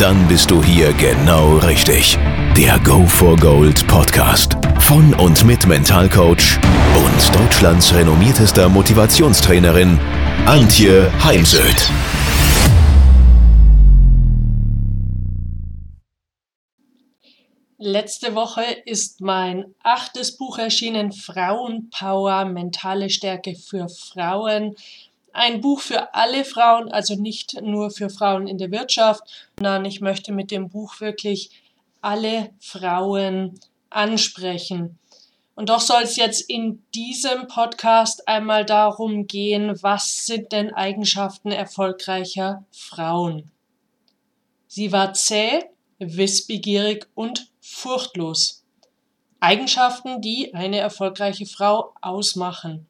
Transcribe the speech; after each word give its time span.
Dann 0.00 0.26
bist 0.28 0.50
du 0.50 0.64
hier 0.64 0.94
genau 0.94 1.58
richtig. 1.58 2.16
Der 2.56 2.78
Go 2.78 3.04
for 3.04 3.36
Gold 3.36 3.86
Podcast 3.86 4.56
von 4.78 5.12
und 5.12 5.44
mit 5.44 5.66
Mentalcoach 5.66 6.58
und 6.96 7.38
Deutschlands 7.38 7.92
renommiertester 7.92 8.70
Motivationstrainerin 8.70 10.00
Antje 10.46 11.12
Heimsöth. 11.22 11.90
Letzte 17.76 18.34
Woche 18.34 18.64
ist 18.86 19.20
mein 19.20 19.74
achtes 19.82 20.38
Buch 20.38 20.56
erschienen, 20.56 21.12
Frauenpower, 21.12 22.46
mentale 22.46 23.10
Stärke 23.10 23.54
für 23.54 23.90
Frauen. 23.90 24.76
Ein 25.32 25.60
Buch 25.60 25.80
für 25.80 26.14
alle 26.14 26.44
Frauen, 26.44 26.90
also 26.90 27.14
nicht 27.14 27.60
nur 27.62 27.90
für 27.90 28.10
Frauen 28.10 28.46
in 28.46 28.58
der 28.58 28.70
Wirtschaft, 28.70 29.22
sondern 29.56 29.84
ich 29.84 30.00
möchte 30.00 30.32
mit 30.32 30.50
dem 30.50 30.68
Buch 30.68 31.00
wirklich 31.00 31.50
alle 32.00 32.50
Frauen 32.58 33.58
ansprechen. 33.90 34.98
Und 35.54 35.68
doch 35.68 35.80
soll 35.80 36.02
es 36.02 36.16
jetzt 36.16 36.48
in 36.48 36.82
diesem 36.94 37.46
Podcast 37.46 38.26
einmal 38.26 38.64
darum 38.64 39.26
gehen, 39.26 39.82
was 39.82 40.24
sind 40.24 40.52
denn 40.52 40.72
Eigenschaften 40.72 41.52
erfolgreicher 41.52 42.64
Frauen? 42.70 43.50
Sie 44.66 44.90
war 44.92 45.12
zäh, 45.12 45.64
wissbegierig 45.98 47.06
und 47.14 47.50
furchtlos. 47.60 48.64
Eigenschaften, 49.40 50.20
die 50.20 50.54
eine 50.54 50.78
erfolgreiche 50.78 51.46
Frau 51.46 51.94
ausmachen. 52.00 52.89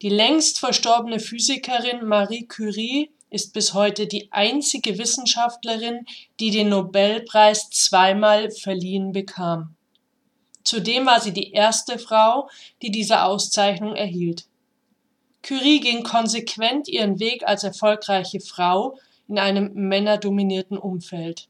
Die 0.00 0.10
längst 0.10 0.60
verstorbene 0.60 1.18
Physikerin 1.18 2.06
Marie 2.06 2.46
Curie 2.46 3.10
ist 3.30 3.52
bis 3.52 3.74
heute 3.74 4.06
die 4.06 4.30
einzige 4.30 4.96
Wissenschaftlerin, 4.96 6.06
die 6.38 6.52
den 6.52 6.68
Nobelpreis 6.68 7.68
zweimal 7.70 8.50
verliehen 8.50 9.10
bekam. 9.10 9.74
Zudem 10.62 11.06
war 11.06 11.20
sie 11.20 11.32
die 11.32 11.50
erste 11.50 11.98
Frau, 11.98 12.48
die 12.80 12.90
diese 12.90 13.22
Auszeichnung 13.22 13.96
erhielt. 13.96 14.46
Curie 15.42 15.80
ging 15.80 16.04
konsequent 16.04 16.88
ihren 16.88 17.18
Weg 17.18 17.46
als 17.46 17.64
erfolgreiche 17.64 18.40
Frau 18.40 18.98
in 19.28 19.38
einem 19.38 19.72
männerdominierten 19.74 20.78
Umfeld. 20.78 21.48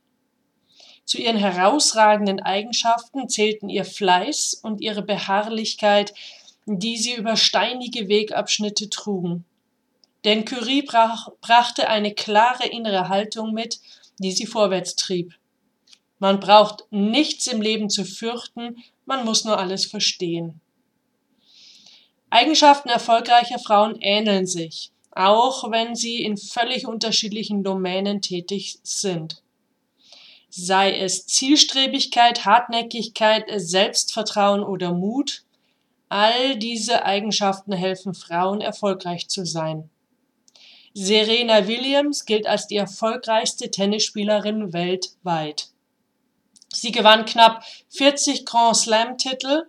Zu 1.04 1.18
ihren 1.18 1.36
herausragenden 1.36 2.40
Eigenschaften 2.40 3.28
zählten 3.28 3.68
ihr 3.68 3.84
Fleiß 3.84 4.60
und 4.62 4.80
ihre 4.80 5.02
Beharrlichkeit, 5.02 6.12
die 6.68 6.98
sie 6.98 7.14
über 7.14 7.36
steinige 7.36 8.08
Wegabschnitte 8.08 8.90
trugen. 8.90 9.46
Denn 10.24 10.44
Curie 10.44 10.82
brach, 10.82 11.28
brachte 11.40 11.88
eine 11.88 12.12
klare 12.12 12.68
innere 12.68 13.08
Haltung 13.08 13.54
mit, 13.54 13.80
die 14.18 14.32
sie 14.32 14.46
vorwärts 14.46 14.96
trieb. 14.96 15.34
Man 16.18 16.40
braucht 16.40 16.84
nichts 16.90 17.46
im 17.46 17.62
Leben 17.62 17.88
zu 17.88 18.04
fürchten, 18.04 18.76
man 19.06 19.24
muss 19.24 19.44
nur 19.44 19.58
alles 19.58 19.86
verstehen. 19.86 20.60
Eigenschaften 22.30 22.90
erfolgreicher 22.90 23.58
Frauen 23.58 23.96
ähneln 24.00 24.46
sich, 24.46 24.90
auch 25.12 25.70
wenn 25.70 25.94
sie 25.94 26.22
in 26.22 26.36
völlig 26.36 26.86
unterschiedlichen 26.86 27.62
Domänen 27.62 28.20
tätig 28.20 28.78
sind. 28.82 29.42
Sei 30.50 30.98
es 30.98 31.26
Zielstrebigkeit, 31.26 32.44
Hartnäckigkeit, 32.44 33.44
Selbstvertrauen 33.56 34.62
oder 34.62 34.92
Mut, 34.92 35.44
all 36.08 36.56
diese 36.56 37.04
Eigenschaften 37.04 37.72
helfen 37.72 38.14
Frauen 38.14 38.60
erfolgreich 38.60 39.28
zu 39.28 39.44
sein. 39.44 39.90
Serena 40.94 41.66
Williams 41.68 42.24
gilt 42.24 42.46
als 42.46 42.66
die 42.66 42.76
erfolgreichste 42.76 43.70
Tennisspielerin 43.70 44.72
weltweit. 44.72 45.68
Sie 46.72 46.92
gewann 46.92 47.24
knapp 47.24 47.62
40 47.90 48.44
Grand 48.44 48.76
Slam-Titel, 48.76 49.64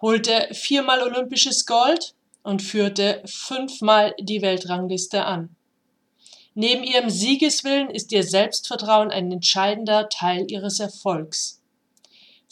holte 0.00 0.48
viermal 0.52 1.02
olympisches 1.02 1.66
Gold 1.66 2.14
und 2.42 2.62
führte 2.62 3.22
fünfmal 3.26 4.14
die 4.18 4.42
Weltrangliste 4.42 5.24
an. 5.24 5.56
Neben 6.54 6.82
ihrem 6.82 7.10
Siegeswillen 7.10 7.90
ist 7.90 8.12
ihr 8.12 8.24
Selbstvertrauen 8.24 9.10
ein 9.10 9.30
entscheidender 9.30 10.08
Teil 10.08 10.50
ihres 10.50 10.80
Erfolgs. 10.80 11.59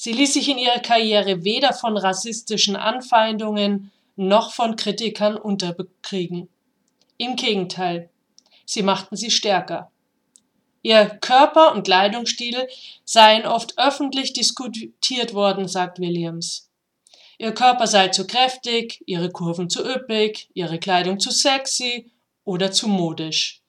Sie 0.00 0.12
ließ 0.12 0.34
sich 0.34 0.48
in 0.48 0.58
ihrer 0.58 0.78
Karriere 0.78 1.42
weder 1.42 1.72
von 1.72 1.96
rassistischen 1.96 2.76
Anfeindungen 2.76 3.90
noch 4.14 4.52
von 4.52 4.76
Kritikern 4.76 5.36
unterbekriegen. 5.36 6.48
Im 7.16 7.34
Gegenteil, 7.34 8.08
sie 8.64 8.84
machten 8.84 9.16
sie 9.16 9.32
stärker. 9.32 9.90
Ihr 10.82 11.06
Körper 11.20 11.74
und 11.74 11.82
Kleidungsstil 11.82 12.68
seien 13.04 13.44
oft 13.44 13.76
öffentlich 13.76 14.32
diskutiert 14.32 15.34
worden, 15.34 15.66
sagt 15.66 15.98
Williams. 15.98 16.70
Ihr 17.36 17.52
Körper 17.52 17.88
sei 17.88 18.06
zu 18.06 18.24
kräftig, 18.24 19.02
ihre 19.06 19.30
Kurven 19.30 19.68
zu 19.68 19.84
üppig, 19.84 20.48
ihre 20.54 20.78
Kleidung 20.78 21.18
zu 21.18 21.32
sexy 21.32 22.12
oder 22.44 22.70
zu 22.70 22.86
modisch. 22.86 23.62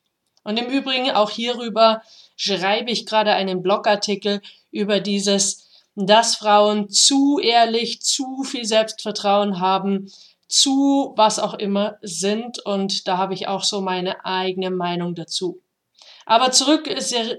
Und 0.43 0.59
im 0.59 0.67
Übrigen 0.67 1.09
auch 1.09 1.31
hierüber 1.31 2.03
schreibe 2.35 2.91
ich 2.91 3.07
gerade 3.07 3.33
einen 3.33 3.63
Blogartikel 3.63 4.43
über 4.69 4.99
dieses, 4.99 5.68
dass 6.07 6.35
Frauen 6.35 6.89
zu 6.89 7.39
ehrlich, 7.39 8.01
zu 8.01 8.43
viel 8.43 8.65
Selbstvertrauen 8.65 9.59
haben, 9.59 10.11
zu 10.47 11.13
was 11.15 11.39
auch 11.39 11.53
immer 11.53 11.97
sind. 12.01 12.59
Und 12.65 13.07
da 13.07 13.17
habe 13.17 13.33
ich 13.33 13.47
auch 13.47 13.63
so 13.63 13.81
meine 13.81 14.25
eigene 14.25 14.71
Meinung 14.71 15.15
dazu. 15.15 15.61
Aber 16.25 16.51
zurück 16.51 16.87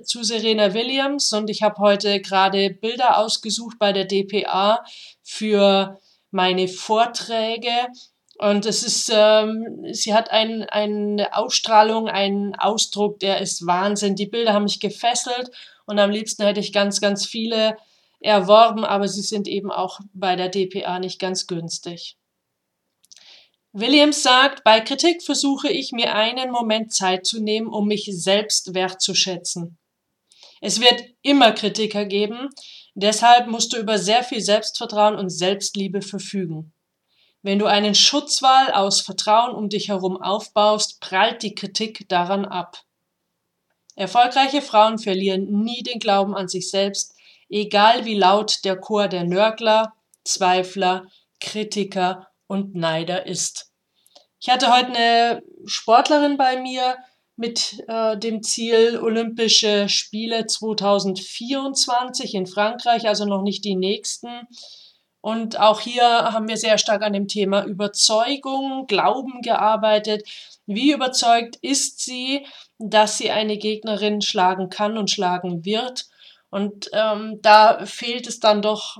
zu 0.05 0.25
Serena 0.25 0.75
Williams 0.75 1.33
und 1.33 1.49
ich 1.49 1.63
habe 1.63 1.77
heute 1.79 2.21
gerade 2.21 2.71
Bilder 2.71 3.19
ausgesucht 3.19 3.77
bei 3.79 3.93
der 3.93 4.05
DPA 4.05 4.85
für 5.23 6.01
meine 6.33 6.67
Vorträge. 6.67 7.71
Und 8.39 8.67
es 8.67 8.83
ist, 8.83 9.11
ähm, 9.15 9.85
sie 9.93 10.13
hat 10.15 10.31
ein, 10.31 10.65
eine 10.65 11.37
Ausstrahlung, 11.37 12.09
einen 12.09 12.55
Ausdruck, 12.57 13.21
der 13.21 13.41
ist 13.41 13.67
Wahnsinn. 13.67 14.17
Die 14.17 14.27
Bilder 14.27 14.55
haben 14.55 14.65
mich 14.65 14.81
gefesselt 14.81 15.51
und 15.87 15.99
am 15.99 16.11
liebsten 16.11 16.43
hätte 16.43 16.61
ich 16.61 16.73
ganz, 16.73 17.01
ganz 17.01 17.27
viele 17.27 17.77
erworben, 18.21 18.85
aber 18.85 19.09
sie 19.09 19.23
sind 19.23 19.49
eben 19.49 19.71
auch 19.71 20.01
bei 20.13 20.37
der 20.37 20.49
DPA 20.49 20.99
nicht 20.99 21.19
ganz 21.19 21.47
günstig. 21.47 22.17
Williams 23.73 24.23
sagt, 24.23 24.65
bei 24.65 24.81
Kritik 24.81 25.23
versuche 25.23 25.69
ich 25.69 25.93
mir 25.93 26.15
einen 26.15 26.51
Moment 26.51 26.93
Zeit 26.93 27.25
zu 27.25 27.41
nehmen, 27.41 27.69
um 27.69 27.87
mich 27.87 28.09
selbst 28.11 28.75
wertzuschätzen. 28.75 29.79
Es 30.61 30.81
wird 30.81 31.05
immer 31.23 31.53
Kritiker 31.53 32.05
geben, 32.05 32.49
deshalb 32.95 33.47
musst 33.47 33.73
du 33.73 33.79
über 33.79 33.99
sehr 33.99 34.25
viel 34.25 34.41
Selbstvertrauen 34.41 35.15
und 35.15 35.31
Selbstliebe 35.31 36.03
verfügen. 36.03 36.73
Wenn 37.43 37.59
du 37.59 37.67
einen 37.67 37.95
Schutzwall 37.95 38.73
aus 38.73 39.01
Vertrauen 39.01 39.55
um 39.55 39.71
dich 39.71 39.89
herum 39.89 40.21
aufbaust, 40.21 41.01
prallt 41.01 41.43
die 41.43 41.55
Kritik 41.55 42.07
daran 42.09 42.45
ab. 42.45 42.83
Erfolgreiche 43.95 44.61
Frauen 44.63 44.99
verlieren 44.99 45.63
nie 45.63 45.83
den 45.83 46.01
Glauben 46.01 46.35
an 46.35 46.49
sich 46.49 46.71
selbst, 46.71 47.15
egal 47.51 48.05
wie 48.05 48.15
laut 48.15 48.65
der 48.65 48.77
Chor 48.77 49.09
der 49.09 49.25
Nörgler, 49.25 49.93
Zweifler, 50.25 51.05
Kritiker 51.41 52.29
und 52.47 52.75
Neider 52.75 53.27
ist. 53.27 53.71
Ich 54.39 54.49
hatte 54.49 54.73
heute 54.73 54.87
eine 54.87 55.43
Sportlerin 55.67 56.37
bei 56.37 56.61
mir 56.61 56.97
mit 57.37 57.83
äh, 57.89 58.17
dem 58.19 58.43
Ziel 58.43 58.99
Olympische 58.99 59.89
Spiele 59.89 60.47
2024 60.47 62.35
in 62.35 62.47
Frankreich, 62.47 63.09
also 63.09 63.25
noch 63.25 63.43
nicht 63.43 63.65
die 63.65 63.77
nächsten. 63.77 64.29
Und 65.23 65.59
auch 65.59 65.81
hier 65.81 66.05
haben 66.05 66.49
wir 66.49 66.57
sehr 66.57 66.79
stark 66.79 67.03
an 67.03 67.13
dem 67.13 67.29
Thema 67.29 67.65
Überzeugung, 67.65 68.87
Glauben 68.87 69.43
gearbeitet. 69.43 70.27
Wie 70.67 70.93
überzeugt 70.93 71.57
ist 71.63 72.01
sie, 72.05 72.47
dass 72.79 73.19
sie 73.19 73.31
eine 73.31 73.59
Gegnerin 73.59 74.23
schlagen 74.23 74.69
kann 74.71 74.97
und 74.97 75.11
schlagen 75.11 75.65
wird? 75.65 76.10
Und 76.51 76.91
ähm, 76.93 77.39
da 77.43 77.87
fehlt 77.87 78.27
es 78.27 78.41
dann 78.41 78.61
doch 78.61 78.99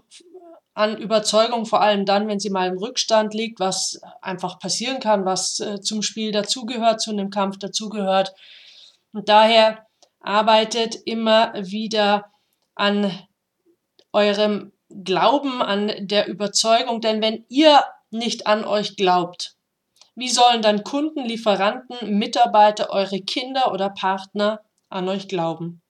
an 0.73 0.97
Überzeugung, 0.97 1.67
vor 1.67 1.81
allem 1.81 2.07
dann, 2.07 2.29
wenn 2.29 2.39
sie 2.39 2.51
mal 2.51 2.69
im 2.69 2.79
Rückstand 2.79 3.35
liegt, 3.35 3.61
was 3.61 4.01
einfach 4.23 4.59
passieren 4.59 5.01
kann, 5.01 5.25
was 5.25 5.61
äh, 5.61 5.81
zum 5.81 6.01
Spiel 6.03 6.31
dazugehört, 6.33 7.01
zu 7.01 7.11
einem 7.11 7.31
Kampf 7.31 7.59
dazugehört. 7.59 8.33
Und 9.13 9.29
daher 9.29 9.87
arbeitet 10.21 10.95
immer 11.05 11.53
wieder 11.55 12.31
an 12.77 13.11
eurem 14.13 14.73
Glauben, 14.89 15.61
an 15.61 15.93
der 15.99 16.29
Überzeugung, 16.29 17.01
denn 17.01 17.21
wenn 17.21 17.45
ihr 17.49 17.83
nicht 18.11 18.47
an 18.47 18.65
euch 18.65 18.97
glaubt, 18.97 19.57
Wie 20.21 20.29
sollen 20.29 20.61
dann 20.61 20.85
Kunden, 20.85 21.25
Lieferanten, 21.25 22.19
Mitarbeiter, 22.19 22.91
eure 22.91 23.21
Kinder 23.21 23.73
oder 23.73 23.89
Partner 23.89 24.61
an 24.91 25.09
euch 25.09 25.29
glauben? 25.29 25.81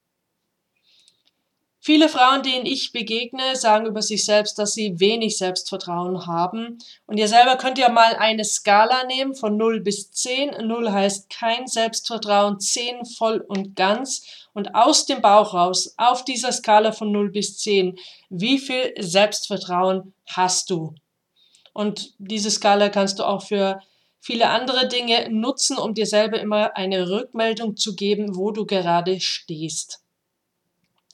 Viele 1.83 2.11
Frauen, 2.11 2.43
denen 2.43 2.67
ich 2.67 2.93
begegne, 2.93 3.57
sagen 3.57 3.87
über 3.87 4.03
sich 4.03 4.27
selbst, 4.27 4.59
dass 4.59 4.75
sie 4.75 5.01
wenig 5.01 5.39
Selbstvertrauen 5.39 6.27
haben. 6.27 6.77
Und 7.07 7.17
ihr 7.17 7.27
selber 7.27 7.57
könnt 7.57 7.79
ja 7.79 7.89
mal 7.89 8.17
eine 8.17 8.45
Skala 8.45 9.05
nehmen 9.05 9.35
von 9.35 9.57
0 9.57 9.81
bis 9.81 10.11
10. 10.13 10.67
0 10.67 10.93
heißt 10.93 11.31
kein 11.31 11.67
Selbstvertrauen, 11.67 12.61
10 12.61 13.07
voll 13.07 13.43
und 13.49 13.77
ganz. 13.77 14.27
Und 14.53 14.75
aus 14.75 15.07
dem 15.07 15.23
Bauch 15.23 15.55
raus, 15.55 15.95
auf 15.97 16.23
dieser 16.23 16.53
Skala 16.53 16.93
von 16.93 17.13
0 17.13 17.31
bis 17.31 17.57
10, 17.59 17.99
wie 18.29 18.59
viel 18.59 18.93
Selbstvertrauen 18.99 20.13
hast 20.27 20.69
du? 20.69 20.95
Und 21.73 22.13
diese 22.19 22.51
Skala 22.51 22.91
kannst 22.91 23.21
du 23.21 23.25
auch 23.25 23.43
für 23.43 23.81
viele 24.21 24.51
andere 24.51 24.87
Dinge 24.87 25.31
nutzen, 25.31 25.79
um 25.79 25.95
dir 25.95 26.05
selber 26.05 26.39
immer 26.39 26.77
eine 26.77 27.09
Rückmeldung 27.09 27.79
zu 27.79 27.97
geben, 27.97 28.37
wo 28.37 28.51
du 28.51 28.67
gerade 28.67 29.19
stehst. 29.19 30.03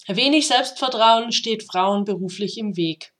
Wenig 0.08 0.46
Selbstvertrauen 0.46 1.32
steht 1.32 1.64
Frauen 1.64 2.04
beruflich 2.04 2.58
im 2.58 2.76
Weg. 2.76 3.12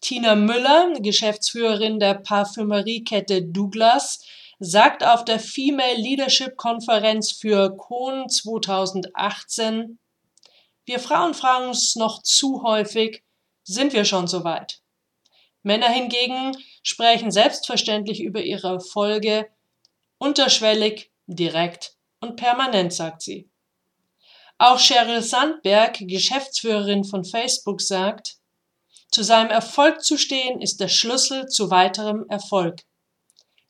Tina 0.00 0.34
Müller, 0.34 0.92
Geschäftsführerin 1.00 1.98
der 1.98 2.14
Parfümeriekette 2.14 3.42
Douglas, 3.42 4.22
sagt 4.60 5.04
auf 5.04 5.24
der 5.24 5.40
Female 5.40 5.96
Leadership 5.96 6.56
Konferenz 6.56 7.32
für 7.32 7.76
Kohn 7.76 8.28
2018, 8.28 9.98
wir 10.84 10.98
Frauen 10.98 11.34
fragen 11.34 11.68
uns 11.68 11.96
noch 11.96 12.22
zu 12.22 12.62
häufig, 12.62 13.22
sind 13.62 13.92
wir 13.92 14.06
schon 14.06 14.26
so 14.26 14.42
weit? 14.44 14.80
Männer 15.62 15.90
hingegen 15.90 16.56
sprechen 16.82 17.30
selbstverständlich 17.30 18.22
über 18.22 18.42
ihre 18.42 18.68
Erfolge, 18.68 19.50
unterschwellig, 20.16 21.12
direkt 21.26 21.96
und 22.20 22.36
permanent, 22.36 22.94
sagt 22.94 23.20
sie. 23.20 23.50
Auch 24.58 24.80
Sheryl 24.80 25.22
Sandberg, 25.22 25.98
Geschäftsführerin 26.00 27.04
von 27.04 27.24
Facebook, 27.24 27.80
sagt, 27.80 28.38
zu 29.10 29.22
seinem 29.22 29.50
Erfolg 29.50 30.02
zu 30.02 30.18
stehen 30.18 30.60
ist 30.60 30.80
der 30.80 30.88
Schlüssel 30.88 31.46
zu 31.46 31.70
weiterem 31.70 32.26
Erfolg. 32.28 32.82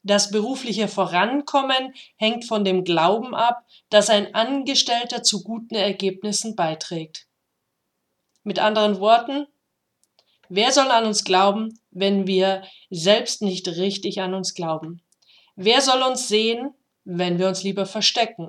Das 0.02 0.30
berufliche 0.30 0.88
Vorankommen 0.88 1.92
hängt 2.16 2.46
von 2.46 2.64
dem 2.64 2.84
Glauben 2.84 3.34
ab, 3.34 3.66
dass 3.90 4.08
ein 4.08 4.34
Angestellter 4.34 5.22
zu 5.22 5.44
guten 5.44 5.74
Ergebnissen 5.74 6.56
beiträgt. 6.56 7.26
Mit 8.42 8.58
anderen 8.58 8.98
Worten, 9.00 9.46
wer 10.48 10.72
soll 10.72 10.90
an 10.90 11.04
uns 11.04 11.24
glauben, 11.24 11.78
wenn 11.90 12.26
wir 12.26 12.62
selbst 12.88 13.42
nicht 13.42 13.68
richtig 13.68 14.22
an 14.22 14.32
uns 14.32 14.54
glauben? 14.54 15.02
Wer 15.54 15.82
soll 15.82 16.02
uns 16.02 16.28
sehen, 16.28 16.72
wenn 17.04 17.38
wir 17.38 17.48
uns 17.48 17.62
lieber 17.62 17.84
verstecken? 17.84 18.48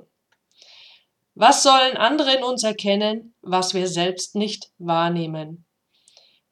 Was 1.34 1.62
sollen 1.62 1.96
andere 1.96 2.34
in 2.34 2.44
uns 2.44 2.64
erkennen, 2.64 3.34
was 3.40 3.72
wir 3.74 3.86
selbst 3.86 4.34
nicht 4.34 4.70
wahrnehmen? 4.78 5.64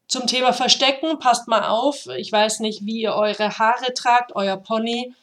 Zum 0.07 0.25
Thema 0.25 0.53
Verstecken, 0.53 1.19
passt 1.19 1.47
mal 1.47 1.67
auf. 1.67 2.07
Ich 2.17 2.31
weiß 2.31 2.61
nicht, 2.61 2.85
wie 2.85 3.01
ihr 3.01 3.13
eure 3.13 3.59
Haare 3.59 3.93
tragt, 3.93 4.35
euer 4.35 4.57
Pony. 4.57 5.13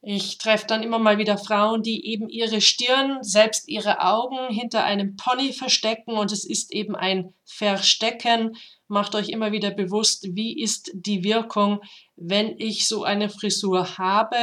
Ich 0.00 0.38
treffe 0.38 0.66
dann 0.66 0.82
immer 0.82 0.98
mal 0.98 1.18
wieder 1.18 1.38
Frauen, 1.38 1.82
die 1.82 2.06
eben 2.06 2.28
ihre 2.28 2.60
Stirn, 2.60 3.22
selbst 3.22 3.68
ihre 3.68 4.00
Augen 4.00 4.48
hinter 4.48 4.84
einem 4.84 5.16
Pony 5.16 5.52
verstecken 5.52 6.16
und 6.16 6.30
es 6.30 6.44
ist 6.44 6.72
eben 6.72 6.94
ein 6.94 7.34
Verstecken. 7.44 8.56
Macht 8.86 9.14
euch 9.14 9.30
immer 9.30 9.50
wieder 9.52 9.70
bewusst, 9.70 10.26
wie 10.34 10.60
ist 10.60 10.90
die 10.94 11.24
Wirkung, 11.24 11.80
wenn 12.16 12.58
ich 12.58 12.86
so 12.86 13.02
eine 13.02 13.28
Frisur 13.28 13.98
habe 13.98 14.36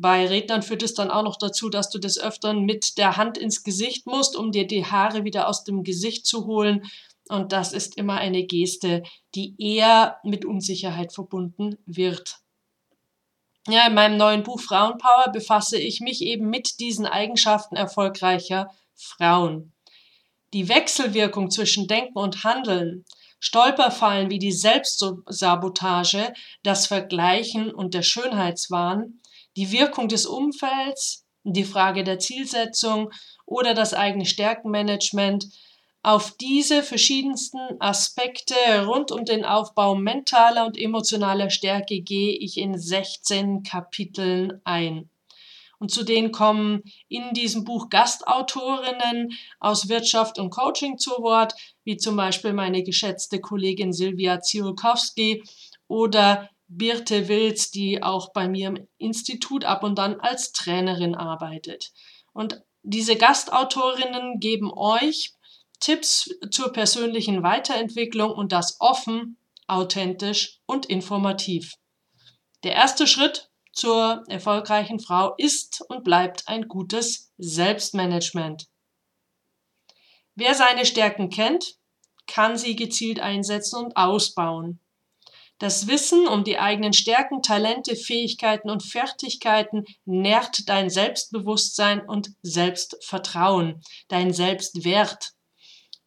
bei 0.00 0.26
Rednern 0.26 0.62
führt 0.62 0.82
es 0.82 0.94
dann 0.94 1.10
auch 1.10 1.22
noch 1.22 1.36
dazu, 1.36 1.68
dass 1.68 1.90
du 1.90 1.98
des 1.98 2.18
Öfteren 2.18 2.64
mit 2.64 2.98
der 2.98 3.16
Hand 3.16 3.38
ins 3.38 3.62
Gesicht 3.62 4.06
musst, 4.06 4.36
um 4.36 4.52
dir 4.52 4.66
die 4.66 4.86
Haare 4.86 5.24
wieder 5.24 5.48
aus 5.48 5.64
dem 5.64 5.82
Gesicht 5.82 6.26
zu 6.26 6.46
holen. 6.46 6.84
Und 7.28 7.52
das 7.52 7.72
ist 7.72 7.96
immer 7.96 8.14
eine 8.14 8.44
Geste, 8.44 9.02
die 9.34 9.54
eher 9.58 10.18
mit 10.24 10.44
Unsicherheit 10.44 11.12
verbunden 11.12 11.76
wird. 11.86 12.38
Ja, 13.68 13.86
in 13.86 13.94
meinem 13.94 14.16
neuen 14.16 14.44
Buch 14.44 14.60
Frauenpower 14.60 15.30
befasse 15.30 15.78
ich 15.78 16.00
mich 16.00 16.22
eben 16.22 16.48
mit 16.48 16.80
diesen 16.80 17.04
Eigenschaften 17.04 17.76
erfolgreicher 17.76 18.70
Frauen. 18.94 19.72
Die 20.54 20.70
Wechselwirkung 20.70 21.50
zwischen 21.50 21.86
Denken 21.86 22.18
und 22.18 22.44
Handeln, 22.44 23.04
Stolperfallen 23.40 24.30
wie 24.30 24.38
die 24.38 24.52
Selbstsabotage, 24.52 26.32
das 26.62 26.86
Vergleichen 26.86 27.70
und 27.70 27.92
der 27.92 28.02
Schönheitswahn 28.02 29.20
die 29.58 29.72
Wirkung 29.72 30.06
des 30.06 30.24
Umfelds, 30.24 31.26
die 31.42 31.64
Frage 31.64 32.04
der 32.04 32.20
Zielsetzung 32.20 33.10
oder 33.44 33.74
das 33.74 33.92
eigene 33.92 34.24
Stärkenmanagement. 34.24 35.46
Auf 36.04 36.36
diese 36.36 36.84
verschiedensten 36.84 37.58
Aspekte 37.80 38.54
rund 38.86 39.10
um 39.10 39.24
den 39.24 39.44
Aufbau 39.44 39.96
mentaler 39.96 40.64
und 40.64 40.78
emotionaler 40.78 41.50
Stärke 41.50 42.02
gehe 42.02 42.38
ich 42.38 42.56
in 42.56 42.78
16 42.78 43.64
Kapiteln 43.64 44.60
ein. 44.62 45.10
Und 45.80 45.90
zu 45.90 46.04
denen 46.04 46.30
kommen 46.30 46.84
in 47.08 47.34
diesem 47.34 47.64
Buch 47.64 47.88
Gastautorinnen 47.88 49.30
aus 49.58 49.88
Wirtschaft 49.88 50.38
und 50.38 50.50
Coaching 50.50 50.98
zu 50.98 51.10
Wort, 51.22 51.54
wie 51.82 51.96
zum 51.96 52.14
Beispiel 52.14 52.52
meine 52.52 52.84
geschätzte 52.84 53.40
Kollegin 53.40 53.92
Silvia 53.92 54.40
Ziolkowski 54.40 55.42
oder 55.88 56.48
Birte 56.68 57.28
Wilz, 57.28 57.70
die 57.70 58.02
auch 58.02 58.32
bei 58.32 58.46
mir 58.46 58.68
im 58.68 58.88
Institut 58.98 59.64
ab 59.64 59.82
und 59.82 59.96
dann 59.96 60.20
als 60.20 60.52
Trainerin 60.52 61.14
arbeitet. 61.14 61.92
Und 62.32 62.62
diese 62.82 63.16
Gastautorinnen 63.16 64.38
geben 64.38 64.70
euch 64.72 65.32
Tipps 65.80 66.30
zur 66.50 66.72
persönlichen 66.72 67.42
Weiterentwicklung 67.42 68.30
und 68.32 68.52
das 68.52 68.76
offen, 68.80 69.38
authentisch 69.66 70.60
und 70.66 70.86
informativ. 70.86 71.74
Der 72.64 72.72
erste 72.72 73.06
Schritt 73.06 73.50
zur 73.72 74.24
erfolgreichen 74.28 74.98
Frau 74.98 75.34
ist 75.36 75.84
und 75.88 76.04
bleibt 76.04 76.48
ein 76.48 76.68
gutes 76.68 77.32
Selbstmanagement. 77.38 78.66
Wer 80.34 80.54
seine 80.54 80.84
Stärken 80.84 81.30
kennt, 81.30 81.76
kann 82.26 82.58
sie 82.58 82.76
gezielt 82.76 83.20
einsetzen 83.20 83.84
und 83.84 83.96
ausbauen. 83.96 84.80
Das 85.58 85.88
Wissen 85.88 86.28
um 86.28 86.44
die 86.44 86.58
eigenen 86.58 86.92
Stärken, 86.92 87.42
Talente, 87.42 87.96
Fähigkeiten 87.96 88.70
und 88.70 88.84
Fertigkeiten 88.84 89.84
nährt 90.04 90.68
dein 90.68 90.88
Selbstbewusstsein 90.88 92.00
und 92.00 92.30
Selbstvertrauen, 92.42 93.82
dein 94.06 94.32
Selbstwert. 94.32 95.32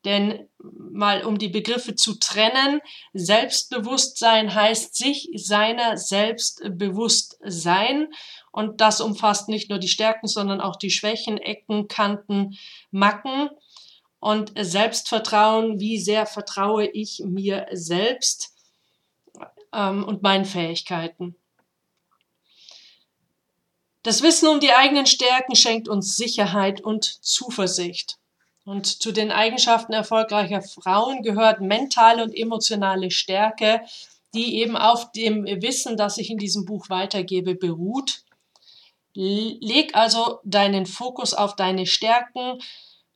Denn 0.06 0.48
mal 0.58 1.26
um 1.26 1.38
die 1.38 1.50
Begriffe 1.50 1.96
zu 1.96 2.18
trennen, 2.18 2.82
Selbstbewusstsein 3.14 4.56
heißt 4.56 4.96
sich 4.96 5.30
seiner 5.36 5.98
selbst 5.98 6.64
bewusst 6.72 7.38
sein. 7.44 8.08
Und 8.52 8.82
das 8.82 9.02
umfasst 9.02 9.48
nicht 9.48 9.70
nur 9.70 9.80
die 9.80 9.90
Stärken, 9.90 10.28
sondern 10.28 10.62
auch 10.62 10.78
die 10.78 10.90
Schwächen, 10.90 11.38
Ecken, 11.38 11.88
Kanten, 11.88 12.58
Macken. 12.90 13.50
Und 14.20 14.54
Selbstvertrauen, 14.58 15.80
wie 15.80 16.00
sehr 16.00 16.26
vertraue 16.26 16.88
ich 16.88 17.22
mir 17.26 17.68
selbst? 17.72 18.51
Ähm, 19.74 20.04
und 20.04 20.22
meinen 20.22 20.46
Fähigkeiten. 20.46 21.36
Das 24.04 24.24
Wissen 24.24 24.48
um 24.48 24.60
die 24.60 24.72
eigenen 24.74 25.06
Stärken 25.06 25.56
schenkt 25.56 25.88
uns 25.88 26.18
Sicherheit 26.18 26.82
und 26.82 27.04
Zuversicht. 27.24 28.18
Und 28.66 28.86
zu 28.86 29.12
den 29.12 29.32
Eigenschaften 29.32 29.94
erfolgreicher 29.94 30.62
Frauen 30.62 31.24
gehört 31.24 31.62
mentale 31.62 32.24
und 32.24 32.36
emotionale 32.36 33.12
Stärke, 33.12 33.82
die 34.34 34.58
eben 34.60 34.78
auf 34.78 35.12
dem 35.12 35.46
Wissen, 35.46 35.98
das 35.98 36.18
ich 36.18 36.30
in 36.30 36.38
diesem 36.38 36.66
Buch 36.66 36.90
weitergebe, 36.90 37.56
beruht. 37.56 38.24
Leg 39.14 39.94
also 39.94 40.40
deinen 40.44 40.86
Fokus 40.86 41.34
auf 41.34 41.56
deine 41.56 41.86
Stärken, 41.86 42.60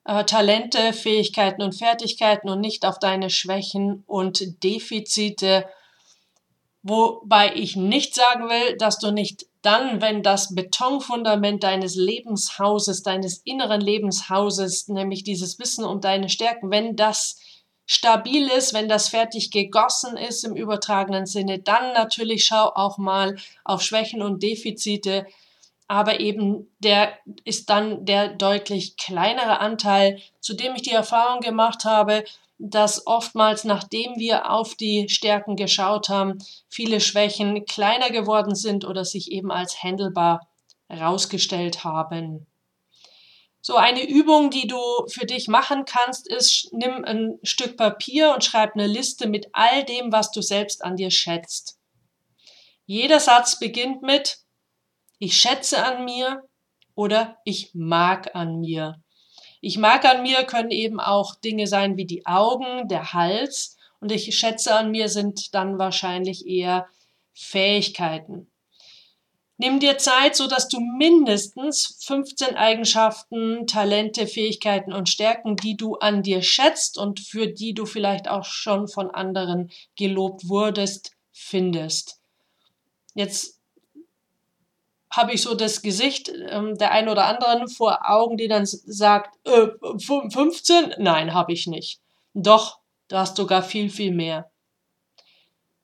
äh, 0.04 0.26
Talente, 0.26 0.94
Fähigkeiten 0.94 1.62
und 1.62 1.74
Fertigkeiten 1.74 2.50
und 2.50 2.60
nicht 2.60 2.86
auf 2.86 3.00
deine 3.00 3.30
Schwächen 3.30 4.04
und 4.08 4.64
Defizite 4.64 5.68
Wobei 6.88 7.56
ich 7.56 7.75
nicht 7.75 8.13
sagen 8.13 8.48
will, 8.48 8.77
dass 8.77 9.00
du 9.00 9.10
nicht 9.10 9.48
dann, 9.63 10.01
wenn 10.01 10.22
das 10.22 10.54
Betonfundament 10.54 11.63
deines 11.63 11.96
Lebenshauses, 11.96 13.01
deines 13.01 13.39
inneren 13.39 13.82
Lebenshauses, 13.82 14.88
nämlich 14.88 15.24
dieses 15.24 15.58
Wissen 15.58 15.84
um 15.84 16.00
deine 16.00 16.30
Stärken, 16.30 16.70
wenn 16.70 16.96
das 16.96 17.39
stabil 17.88 18.48
ist, 18.50 18.75
wenn 18.75 18.88
das 18.88 19.10
fertig 19.10 19.50
gegossen 19.50 20.15
ist 20.15 20.44
im 20.44 20.56
übertragenen 20.56 21.25
Sinne, 21.25 21.58
dann 21.58 21.94
natürlich 21.94 22.46
schau 22.46 22.72
auch 22.75 23.00
mal 23.00 23.36
auf 23.63 23.82
Schwächen 23.82 24.22
und 24.22 24.44
Defizite. 24.44 25.25
Aber 25.88 26.20
eben 26.20 26.72
der 26.77 27.13
ist 27.46 27.72
dann 27.72 28.06
der 28.06 28.27
deutlich 28.27 28.96
kleinere 28.96 29.60
Anteil, 29.60 30.22
zu 30.39 30.54
dem 30.54 30.75
ich 30.75 30.84
die 30.84 30.92
Erfahrung 30.92 31.39
gemacht 31.39 31.84
habe, 31.84 32.25
dass 32.58 33.06
oftmals, 33.06 33.64
nachdem 33.64 34.16
wir 34.18 34.50
auf 34.52 34.76
die 34.76 35.10
Stärken 35.10 35.56
geschaut 35.56 36.10
haben, 36.10 36.38
viele 36.70 37.02
Schwächen 37.02 37.66
kleiner 37.66 38.10
geworden 38.10 38.56
sind 38.56 38.86
oder 38.86 39.04
sich 39.06 39.32
eben 39.32 39.52
als 39.52 39.84
handelbar 39.84 40.48
herausgestellt 40.88 41.84
haben. 41.84 42.48
So 43.62 43.76
eine 43.76 44.08
Übung, 44.08 44.52
die 44.52 44.68
du 44.68 44.80
für 45.08 45.26
dich 45.26 45.48
machen 45.48 45.86
kannst, 45.86 46.28
ist, 46.28 46.70
nimm 46.72 47.04
ein 47.04 47.40
Stück 47.42 47.78
Papier 47.78 48.34
und 48.34 48.44
schreib 48.44 48.76
eine 48.76 48.88
Liste 48.88 49.28
mit 49.28 49.48
all 49.54 49.84
dem, 49.84 50.12
was 50.12 50.32
du 50.32 50.42
selbst 50.42 50.84
an 50.84 50.96
dir 50.96 51.10
schätzt. 51.10 51.80
Jeder 52.86 53.20
Satz 53.20 53.58
beginnt 53.58 54.04
mit 54.04 54.46
ich 55.18 55.38
schätze 55.38 55.84
an 55.84 56.04
mir 56.04 56.44
oder 56.94 57.38
ich 57.46 57.72
mag 57.74 58.36
an 58.36 58.60
mir. 58.60 59.02
Ich 59.68 59.80
mag 59.80 60.06
an 60.06 60.22
mir 60.22 60.44
können 60.44 60.70
eben 60.70 61.00
auch 61.00 61.34
Dinge 61.34 61.66
sein 61.66 61.98
wie 61.98 62.06
die 62.06 62.28
Augen, 62.28 62.88
der 62.88 63.14
Hals 63.14 63.78
und 64.00 64.12
ich 64.12 64.38
schätze 64.38 64.76
an 64.76 64.92
mir 64.92 65.10
sind 65.10 65.56
dann 65.56 65.80
wahrscheinlich 65.80 66.46
eher 66.46 66.88
Fähigkeiten. 67.34 68.46
Nimm 69.58 69.80
dir 69.80 69.98
Zeit, 69.98 70.36
so 70.36 70.46
dass 70.46 70.68
du 70.68 70.80
mindestens 70.80 71.98
15 72.06 72.56
Eigenschaften, 72.56 73.66
Talente, 73.66 74.28
Fähigkeiten 74.28 74.94
und 74.94 75.10
Stärken, 75.10 75.56
die 75.56 75.76
du 75.76 75.96
an 75.96 76.22
dir 76.22 76.44
schätzt 76.44 77.00
und 77.00 77.20
für 77.20 77.48
die 77.48 77.74
du 77.74 77.88
vielleicht 77.88 78.28
auch 78.28 78.46
schon 78.46 78.88
von 78.88 79.10
anderen 79.10 79.72
gelobt 79.98 80.48
wurdest, 80.48 81.14
findest. 81.32 82.20
Jetzt 83.16 83.55
habe 85.16 85.34
ich 85.34 85.42
so 85.42 85.56
das 85.56 85.82
Gesicht 85.82 86.32
ähm, 86.50 86.78
der 86.78 86.92
einen 86.92 87.10
oder 87.10 87.26
anderen 87.26 87.70
vor 87.70 88.10
Augen, 88.10 88.38
die 88.38 88.48
dann 88.48 88.66
sagt, 88.66 89.36
äh, 89.48 89.68
15? 89.98 90.96
Nein, 90.98 91.34
habe 91.34 91.54
ich 91.54 91.68
nicht. 91.68 92.02
Doch, 92.34 92.80
du 93.08 93.18
hast 93.18 93.38
sogar 93.38 93.64
viel, 93.64 93.90
viel 93.90 94.12
mehr. 94.12 94.52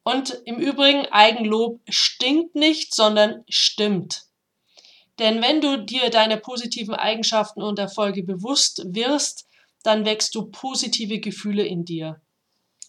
Und 0.04 0.42
im 0.46 0.58
Übrigen, 0.58 1.06
Eigenlob 1.12 1.80
stinkt 1.88 2.56
nicht, 2.56 2.94
sondern 2.94 3.44
stimmt. 3.48 4.24
Denn 5.20 5.42
wenn 5.42 5.62
du 5.62 5.78
dir 5.78 6.10
deine 6.10 6.38
positiven 6.38 6.96
Eigenschaften 6.96 7.62
und 7.62 7.78
Erfolge 7.78 8.24
bewusst 8.24 8.84
wirst, 8.88 9.46
dann 9.84 10.06
wächst 10.06 10.36
du 10.36 10.50
positive 10.50 11.20
Gefühle 11.20 11.64
in 11.64 11.86
dir. 11.86 12.22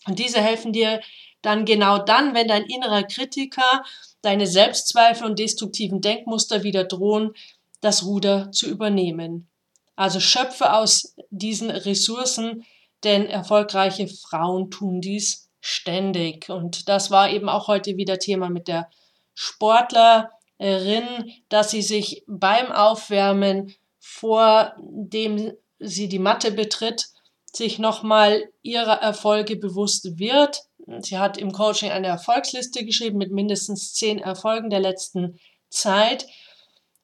Und 0.06 0.18
diese 0.18 0.40
helfen 0.40 0.72
dir 0.72 1.02
dann 1.42 1.64
genau 1.64 1.98
dann, 1.98 2.34
wenn 2.34 2.48
dein 2.48 2.64
innerer 2.64 3.02
Kritiker, 3.02 3.84
deine 4.22 4.46
Selbstzweifel 4.46 5.26
und 5.26 5.38
destruktiven 5.38 6.00
Denkmuster 6.00 6.62
wieder 6.62 6.84
drohen, 6.84 7.32
das 7.80 8.04
Ruder 8.04 8.50
zu 8.52 8.68
übernehmen. 8.68 9.48
Also 9.96 10.20
schöpfe 10.20 10.72
aus 10.72 11.14
diesen 11.30 11.70
Ressourcen, 11.70 12.64
denn 13.04 13.26
erfolgreiche 13.26 14.08
Frauen 14.08 14.70
tun 14.70 15.00
dies 15.00 15.50
ständig. 15.60 16.48
Und 16.48 16.88
das 16.88 17.10
war 17.10 17.30
eben 17.30 17.48
auch 17.48 17.68
heute 17.68 17.96
wieder 17.96 18.18
Thema 18.18 18.48
mit 18.48 18.68
der 18.68 18.88
Sportlerin, 19.34 20.28
dass 21.48 21.70
sie 21.70 21.82
sich 21.82 22.24
beim 22.26 22.70
Aufwärmen, 22.72 23.74
vor 23.98 24.74
dem 24.78 25.52
sie 25.78 26.08
die 26.08 26.18
Matte 26.18 26.52
betritt, 26.52 27.08
sich 27.52 27.78
nochmal 27.78 28.48
ihrer 28.62 29.00
Erfolge 29.02 29.56
bewusst 29.56 30.18
wird. 30.18 30.62
Sie 31.00 31.18
hat 31.18 31.38
im 31.38 31.52
Coaching 31.52 31.90
eine 31.90 32.08
Erfolgsliste 32.08 32.84
geschrieben 32.84 33.18
mit 33.18 33.32
mindestens 33.32 33.94
zehn 33.94 34.18
Erfolgen 34.18 34.70
der 34.70 34.80
letzten 34.80 35.38
Zeit. 35.70 36.26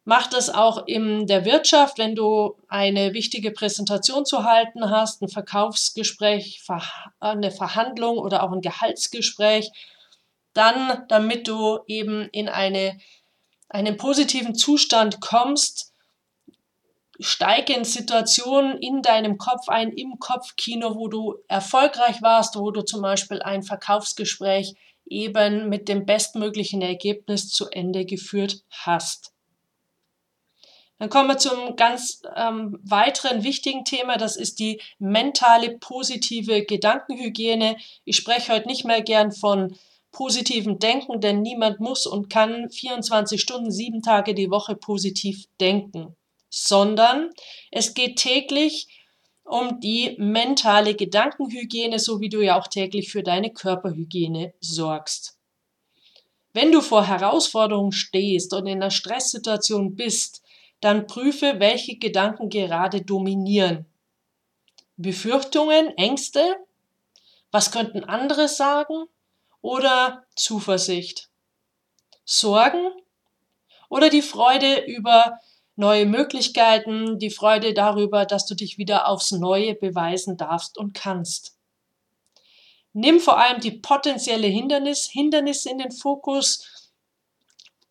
Mach 0.05 0.27
das 0.27 0.49
auch 0.51 0.87
in 0.87 1.27
der 1.27 1.45
Wirtschaft, 1.45 1.99
wenn 1.99 2.15
du 2.15 2.57
eine 2.69 3.13
wichtige 3.13 3.51
Präsentation 3.51 4.25
zu 4.25 4.45
halten 4.45 4.91
hast, 4.91 5.21
ein 5.23 5.29
Verkaufsgespräch, 5.29 6.63
eine 7.21 7.51
Verhandlung 7.51 8.19
oder 8.19 8.43
auch 8.43 8.53
ein 8.53 8.63
Gehaltsgespräch, 8.63 9.71
dann, 10.55 11.05
damit 11.09 11.47
du 11.47 11.81
eben 11.87 12.29
in 12.33 12.49
eine, 12.49 12.99
einen 13.69 13.97
positiven 13.97 14.55
Zustand 14.55 15.21
kommst, 15.21 15.88
steige 17.21 17.73
in 17.73 17.85
Situationen 17.85 18.79
in 18.79 19.03
deinem 19.03 19.39
Kopf 19.39 19.69
ein, 19.69 19.93
im 19.93 20.19
Kopfkino, 20.19 20.95
wo 20.95 21.09
du 21.09 21.37
erfolgreich 21.49 22.23
warst, 22.23 22.57
wo 22.57 22.71
du 22.71 22.83
zum 22.83 23.03
Beispiel 23.03 23.43
ein 23.43 23.63
Verkaufsgespräch 23.63 24.75
eben 25.07 25.69
mit 25.69 25.89
dem 25.89 26.07
bestmöglichen 26.07 26.83
Ergebnis 26.83 27.49
zu 27.49 27.69
Ende 27.71 28.05
geführt 28.05 28.63
hast. 28.71 29.33
Dann 30.99 31.11
kommen 31.11 31.29
wir 31.29 31.39
zum 31.39 31.77
ganz 31.77 32.23
ähm, 32.35 32.79
weiteren 32.83 33.45
wichtigen 33.45 33.85
Thema, 33.85 34.17
das 34.17 34.37
ist 34.37 34.59
die 34.59 34.81
mentale 34.99 35.79
positive 35.79 36.65
Gedankenhygiene. 36.65 37.77
Ich 38.05 38.17
spreche 38.17 38.53
heute 38.53 38.67
nicht 38.67 38.85
mehr 38.85 39.01
gern 39.03 39.31
von 39.31 39.77
positivem 40.11 40.81
Denken, 40.81 41.21
denn 41.21 41.43
niemand 41.43 41.79
muss 41.79 42.07
und 42.07 42.29
kann 42.31 42.71
24 42.71 43.41
Stunden, 43.41 43.71
sieben 43.71 44.03
Tage 44.03 44.35
die 44.35 44.51
Woche 44.51 44.75
positiv 44.75 45.45
denken, 45.61 46.17
sondern 46.51 47.31
es 47.71 47.95
geht 47.95 48.17
täglich 48.17 48.89
um 49.45 49.81
die 49.81 50.15
mentale 50.19 50.95
Gedankenhygiene, 50.95 51.99
so 51.99 52.21
wie 52.21 52.29
du 52.29 52.41
ja 52.41 52.59
auch 52.59 52.67
täglich 52.67 53.11
für 53.11 53.23
deine 53.23 53.53
Körperhygiene 53.53 54.53
sorgst. 54.61 55.39
Wenn 56.53 56.73
du 56.73 56.81
vor 56.81 57.07
Herausforderungen 57.07 57.93
stehst 57.93 58.53
und 58.53 58.67
in 58.67 58.83
einer 58.83 58.91
Stresssituation 58.91 59.95
bist, 59.95 60.43
dann 60.81 61.07
prüfe, 61.07 61.61
welche 61.61 61.97
Gedanken 61.97 62.49
gerade 62.49 63.03
dominieren. 63.03 63.87
Befürchtungen, 64.97 65.97
Ängste, 65.97 66.57
was 67.51 67.71
könnten 67.71 68.05
andere 68.05 68.49
sagen 68.49 69.07
oder 69.61 70.25
Zuversicht. 70.35 71.31
Sorgen 72.25 72.91
oder 73.89 74.11
die 74.11 74.23
Freude 74.23 74.85
über 74.87 75.39
neue 75.79 76.07
Möglichkeiten, 76.07 77.19
die 77.19 77.31
Freude 77.31 77.73
darüber, 77.73 78.27
dass 78.27 78.47
du 78.47 78.55
dich 78.55 78.79
wieder 78.79 79.09
aufs 79.09 79.31
Neue 79.31 79.75
beweisen 79.75 80.37
darfst 80.37 80.77
und 80.77 80.93
kannst. 80.93 81.57
Nimm 82.93 83.21
vor 83.21 83.39
allem 83.39 83.61
die 83.61 83.71
potenzielle 83.71 84.49
Hindernis, 84.49 85.09
Hindernis 85.11 85.67
in 85.67 85.79
den 85.79 85.93
Fokus 85.93 86.93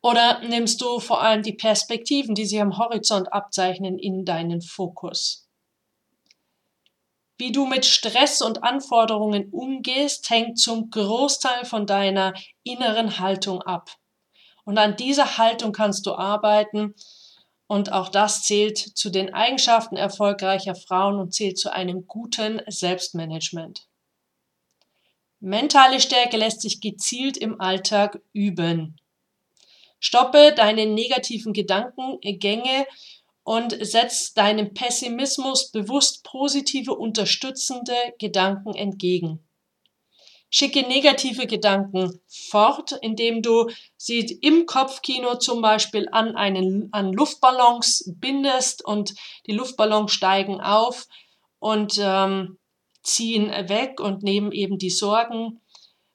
oder 0.02 0.40
nimmst 0.40 0.82
du 0.82 1.00
vor 1.00 1.22
allem 1.22 1.44
die 1.44 1.54
Perspektiven, 1.54 2.36
die 2.36 2.46
sich 2.46 2.62
am 2.62 2.78
Horizont 2.78 3.32
abzeichnen, 3.32 3.98
in 3.98 4.26
deinen 4.26 4.62
Fokus? 4.62 5.48
Wie 7.38 7.52
du 7.52 7.66
mit 7.66 7.86
Stress 7.86 8.42
und 8.42 8.64
Anforderungen 8.64 9.50
umgehst, 9.52 10.30
hängt 10.30 10.60
zum 10.60 10.90
Großteil 10.90 11.66
von 11.66 11.86
deiner 11.86 12.34
inneren 12.64 13.20
Haltung 13.20 13.62
ab. 13.62 13.92
Und 14.66 14.78
an 14.78 14.96
dieser 14.96 15.38
Haltung 15.38 15.72
kannst 15.72 16.06
du 16.06 16.16
arbeiten. 16.16 16.96
Und 17.68 17.92
auch 17.92 18.10
das 18.10 18.44
zählt 18.44 18.78
zu 18.78 19.10
den 19.10 19.34
Eigenschaften 19.34 19.98
erfolgreicher 19.98 20.74
Frauen 20.76 21.20
und 21.20 21.34
zählt 21.34 21.60
zu 21.60 21.72
einem 21.72 22.08
guten 22.08 22.62
Selbstmanagement. 22.68 23.88
Mentale 25.40 26.00
Stärke 26.00 26.38
lässt 26.38 26.62
sich 26.62 26.82
gezielt 26.82 27.38
im 27.38 27.62
Alltag 27.62 28.22
üben. 28.34 29.00
Stoppe 30.00 30.54
deine 30.56 30.86
negativen 30.86 31.54
Gedankengänge 31.54 32.88
und 33.44 33.78
setz 33.86 34.34
deinem 34.34 34.74
Pessimismus 34.74 35.72
bewusst 35.72 36.24
positive, 36.24 36.94
unterstützende 36.94 37.96
Gedanken 38.20 38.76
entgegen. 38.76 39.47
Schicke 40.50 40.82
negative 40.88 41.46
Gedanken 41.48 42.22
fort, 42.28 42.94
indem 43.02 43.42
du 43.42 43.70
sie 43.98 44.20
im 44.42 44.66
Kopfkino 44.66 45.36
zum 45.36 45.62
Beispiel 45.62 46.08
an, 46.12 46.36
einen, 46.36 46.90
an 46.94 47.12
Luftballons 47.12 48.14
bindest 48.18 48.84
und 48.86 49.14
die 49.46 49.54
Luftballons 49.54 50.12
steigen 50.12 50.62
auf 50.62 51.08
und 51.60 51.98
ähm, 52.00 52.58
ziehen 53.04 53.50
weg 53.70 54.00
und 54.00 54.24
nehmen 54.24 54.52
eben 54.52 54.78
die 54.78 54.90
Sorgen 54.90 55.62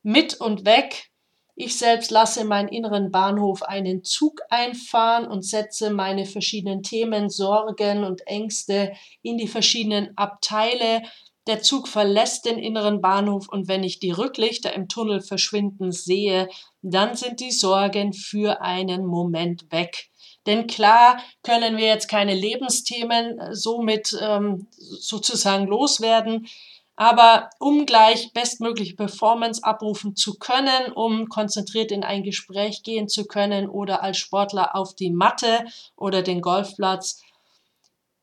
mit 0.03 0.41
und 0.41 0.65
weg 0.65 1.13
ich 1.55 1.77
selbst 1.77 2.11
lasse 2.11 2.45
meinen 2.45 2.69
inneren 2.69 3.11
Bahnhof 3.11 3.63
einen 3.63 4.05
Zug 4.05 4.41
einfahren 4.49 5.27
und 5.27 5.45
setze 5.45 5.91
meine 5.91 6.25
verschiedenen 6.25 6.83
Themen, 6.83 7.29
Sorgen 7.29 8.05
und 8.05 8.27
Ängste 8.27 8.93
in 9.21 9.37
die 9.37 9.49
verschiedenen 9.49 10.17
Abteile. 10.17 11.03
Der 11.49 11.61
Zug 11.61 11.89
verlässt 11.89 12.45
den 12.45 12.59
inneren 12.59 13.01
Bahnhof 13.01 13.49
und 13.49 13.67
wenn 13.67 13.83
ich 13.83 13.99
die 13.99 14.13
Rücklichter 14.13 14.73
im 14.75 14.89
Tunnel 14.89 15.21
verschwinden 15.21 15.91
sehe, 15.91 16.49
dann 16.83 17.17
sind 17.17 17.41
die 17.41 17.51
Sorgen 17.51 18.13
für 18.13 18.61
einen 18.61 19.05
Moment 19.05 19.71
weg. 19.73 20.11
Denn 20.47 20.67
klar 20.67 21.21
können 21.43 21.77
wir 21.77 21.87
jetzt 21.87 22.09
keine 22.09 22.35
Lebensthemen 22.35 23.41
somit 23.53 24.17
ähm, 24.21 24.69
sozusagen 24.77 25.67
loswerden. 25.67 26.47
Aber 26.95 27.49
um 27.59 27.87
gleich 27.87 28.33
bestmögliche 28.33 28.95
Performance 28.95 29.65
abrufen 29.65 30.15
zu 30.15 30.35
können, 30.35 30.93
um 30.95 31.29
konzentriert 31.29 31.91
in 31.91 32.05
ein 32.05 32.23
Gespräch 32.23 32.83
gehen 32.83 33.09
zu 33.09 33.25
können 33.25 33.69
oder 33.69 34.03
als 34.03 34.19
Sportler 34.19 34.77
auf 34.77 34.95
die 34.95 35.11
Matte 35.11 35.65
oder 35.97 36.23
den 36.23 36.41
Golfplatz, 36.41 37.23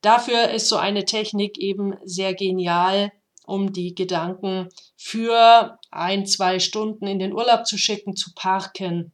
dafür 0.01 0.49
ist 0.49 0.69
so 0.69 0.77
eine 0.77 1.05
Technik 1.05 1.57
eben 1.57 1.95
sehr 2.03 2.33
genial 2.33 3.11
um 3.49 3.73
die 3.73 3.95
Gedanken 3.95 4.69
für 4.95 5.79
ein, 5.91 6.25
zwei 6.25 6.59
Stunden 6.59 7.07
in 7.07 7.19
den 7.19 7.33
Urlaub 7.33 7.65
zu 7.65 7.77
schicken, 7.77 8.15
zu 8.15 8.31
parken. 8.35 9.11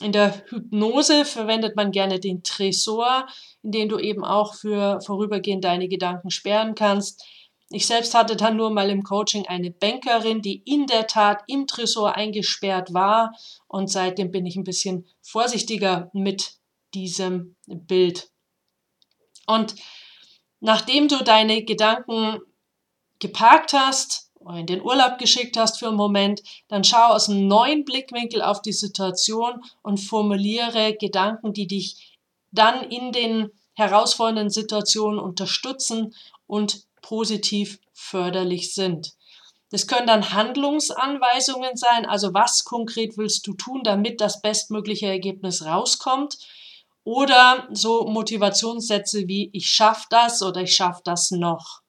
In 0.00 0.12
der 0.12 0.42
Hypnose 0.48 1.24
verwendet 1.24 1.76
man 1.76 1.90
gerne 1.90 2.18
den 2.18 2.42
Tresor, 2.42 3.26
in 3.62 3.72
den 3.72 3.88
du 3.88 3.98
eben 3.98 4.24
auch 4.24 4.54
für 4.54 5.00
vorübergehend 5.04 5.64
deine 5.64 5.88
Gedanken 5.88 6.30
sperren 6.30 6.74
kannst. 6.74 7.24
Ich 7.70 7.86
selbst 7.86 8.14
hatte 8.14 8.36
dann 8.36 8.56
nur 8.56 8.70
mal 8.70 8.88
im 8.88 9.02
Coaching 9.02 9.46
eine 9.46 9.70
Bankerin, 9.70 10.40
die 10.40 10.62
in 10.64 10.86
der 10.86 11.06
Tat 11.06 11.42
im 11.48 11.66
Tresor 11.66 12.14
eingesperrt 12.14 12.94
war 12.94 13.34
und 13.66 13.90
seitdem 13.90 14.30
bin 14.30 14.46
ich 14.46 14.56
ein 14.56 14.64
bisschen 14.64 15.06
vorsichtiger 15.20 16.10
mit 16.14 16.54
diesem 16.94 17.56
Bild. 17.66 18.30
Und 19.46 19.74
nachdem 20.60 21.08
du 21.08 21.22
deine 21.22 21.64
Gedanken 21.64 22.38
geparkt 23.18 23.72
hast 23.72 24.30
oder 24.36 24.58
in 24.58 24.66
den 24.66 24.82
Urlaub 24.82 25.18
geschickt 25.18 25.56
hast 25.56 25.78
für 25.78 25.88
einen 25.88 25.96
Moment, 25.96 26.42
dann 26.68 26.84
schau 26.84 27.08
aus 27.08 27.28
einem 27.28 27.48
neuen 27.48 27.84
Blickwinkel 27.84 28.42
auf 28.42 28.62
die 28.62 28.72
Situation 28.72 29.62
und 29.82 29.98
formuliere 29.98 30.94
Gedanken, 30.94 31.52
die 31.52 31.66
dich 31.66 32.18
dann 32.50 32.82
in 32.82 33.12
den 33.12 33.50
herausfordernden 33.74 34.50
Situationen 34.50 35.18
unterstützen 35.18 36.14
und 36.46 36.84
positiv 37.02 37.78
förderlich 37.92 38.74
sind. 38.74 39.12
Das 39.70 39.86
können 39.86 40.06
dann 40.06 40.32
Handlungsanweisungen 40.32 41.76
sein, 41.76 42.06
also 42.06 42.32
was 42.32 42.64
konkret 42.64 43.18
willst 43.18 43.46
du 43.46 43.54
tun, 43.54 43.82
damit 43.84 44.20
das 44.20 44.40
bestmögliche 44.40 45.06
Ergebnis 45.06 45.64
rauskommt. 45.64 46.38
Oder 47.08 47.66
so 47.70 48.04
Motivationssätze 48.04 49.28
wie 49.28 49.48
ich 49.54 49.70
schaffe 49.70 50.04
das 50.10 50.42
oder 50.42 50.60
ich 50.60 50.76
schaffe 50.76 51.00
das 51.04 51.30
noch. 51.30 51.80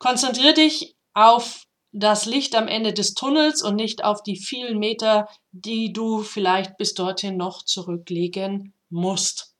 Konzentriere 0.00 0.54
dich 0.54 0.96
auf 1.14 1.68
das 1.92 2.26
Licht 2.26 2.56
am 2.56 2.66
Ende 2.66 2.92
des 2.92 3.14
Tunnels 3.14 3.62
und 3.62 3.76
nicht 3.76 4.02
auf 4.02 4.24
die 4.24 4.34
vielen 4.34 4.80
Meter, 4.80 5.28
die 5.52 5.92
du 5.92 6.22
vielleicht 6.22 6.76
bis 6.76 6.94
dorthin 6.94 7.36
noch 7.36 7.62
zurücklegen 7.62 8.74
musst. 8.88 9.54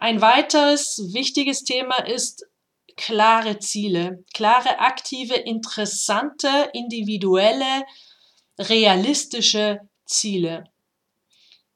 Ein 0.00 0.20
weiteres 0.20 1.10
wichtiges 1.12 1.62
Thema 1.62 2.04
ist 2.04 2.48
klare 2.96 3.60
Ziele, 3.60 4.24
klare, 4.34 4.80
aktive, 4.80 5.34
interessante, 5.34 6.48
individuelle, 6.72 7.84
realistische 8.58 9.78
Ziele. 10.04 10.73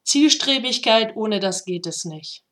Zielstrebigkeit, 0.09 1.17
ohne 1.17 1.39
das 1.39 1.65
geht 1.65 1.87
es 1.87 2.05
nicht. 2.05 2.43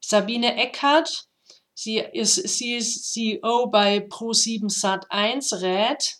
Sabine 0.00 0.56
Eckhardt, 0.56 1.26
sie 1.74 1.98
ist, 1.98 2.36
sie 2.36 2.76
ist 2.76 3.12
CEO 3.12 3.66
bei 3.66 3.98
Pro7 3.98 4.70
Sat1, 4.70 5.62
rät, 5.62 6.16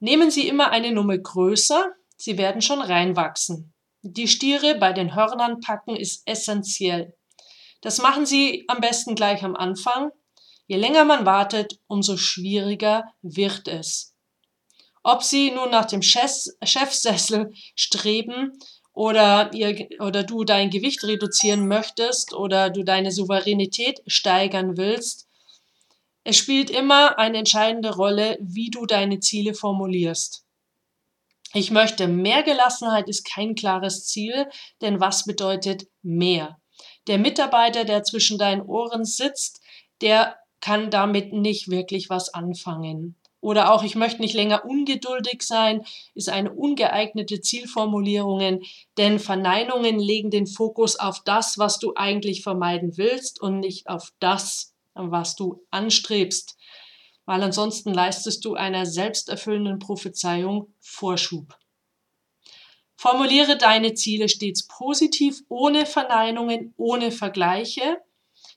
nehmen 0.00 0.30
Sie 0.30 0.46
immer 0.46 0.70
eine 0.70 0.92
Nummer 0.92 1.16
größer, 1.16 1.92
Sie 2.16 2.36
werden 2.36 2.60
schon 2.60 2.82
reinwachsen. 2.82 3.72
Die 4.02 4.28
Stiere 4.28 4.74
bei 4.74 4.92
den 4.92 5.14
Hörnern 5.14 5.60
packen 5.60 5.96
ist 5.96 6.22
essentiell. 6.26 7.16
Das 7.80 7.98
machen 7.98 8.26
Sie 8.26 8.64
am 8.68 8.80
besten 8.80 9.14
gleich 9.14 9.44
am 9.44 9.56
Anfang. 9.56 10.10
Je 10.66 10.76
länger 10.76 11.04
man 11.04 11.24
wartet, 11.26 11.78
umso 11.86 12.16
schwieriger 12.16 13.04
wird 13.22 13.68
es. 13.68 14.14
Ob 15.04 15.22
Sie 15.22 15.52
nun 15.52 15.70
nach 15.70 15.86
dem 15.86 16.02
Chefsessel 16.02 17.52
streben 17.74 18.58
oder, 18.98 19.50
ihr, 19.54 19.88
oder 20.00 20.24
du 20.24 20.44
dein 20.44 20.70
Gewicht 20.70 21.04
reduzieren 21.04 21.68
möchtest 21.68 22.34
oder 22.34 22.70
du 22.70 22.82
deine 22.82 23.12
Souveränität 23.12 24.00
steigern 24.06 24.76
willst, 24.76 25.26
es 26.24 26.36
spielt 26.36 26.70
immer 26.70 27.18
eine 27.18 27.38
entscheidende 27.38 27.94
Rolle, 27.94 28.36
wie 28.40 28.70
du 28.70 28.86
deine 28.86 29.20
Ziele 29.20 29.54
formulierst. 29.54 30.44
Ich 31.54 31.70
möchte 31.70 32.08
mehr 32.08 32.42
Gelassenheit 32.42 33.08
ist 33.08 33.24
kein 33.24 33.54
klares 33.54 34.06
Ziel, 34.06 34.46
denn 34.82 35.00
was 35.00 35.24
bedeutet 35.24 35.86
mehr? 36.02 36.58
der 37.08 37.18
Mitarbeiter, 37.18 37.84
der 37.84 38.04
zwischen 38.04 38.38
deinen 38.38 38.62
Ohren 38.62 39.04
sitzt, 39.04 39.60
der 40.00 40.36
kann 40.60 40.90
damit 40.90 41.32
nicht 41.32 41.70
wirklich 41.70 42.10
was 42.10 42.34
anfangen. 42.34 43.16
Oder 43.40 43.72
auch, 43.72 43.84
ich 43.84 43.94
möchte 43.94 44.20
nicht 44.20 44.34
länger 44.34 44.64
ungeduldig 44.64 45.42
sein, 45.42 45.84
ist 46.14 46.28
eine 46.28 46.52
ungeeignete 46.52 47.40
Zielformulierung, 47.40 48.60
denn 48.96 49.18
Verneinungen 49.20 50.00
legen 50.00 50.30
den 50.30 50.46
Fokus 50.46 50.96
auf 50.98 51.22
das, 51.24 51.56
was 51.56 51.78
du 51.78 51.92
eigentlich 51.94 52.42
vermeiden 52.42 52.96
willst 52.96 53.40
und 53.40 53.60
nicht 53.60 53.88
auf 53.88 54.12
das, 54.18 54.74
was 54.94 55.36
du 55.36 55.64
anstrebst, 55.70 56.56
weil 57.26 57.42
ansonsten 57.42 57.94
leistest 57.94 58.44
du 58.44 58.54
einer 58.54 58.86
selbsterfüllenden 58.86 59.78
Prophezeiung 59.78 60.74
Vorschub. 60.80 61.56
Formuliere 62.96 63.56
deine 63.56 63.94
Ziele 63.94 64.28
stets 64.28 64.66
positiv, 64.66 65.42
ohne 65.48 65.86
Verneinungen, 65.86 66.74
ohne 66.76 67.12
Vergleiche. 67.12 67.98